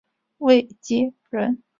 [0.39, 1.61] 卫玠人。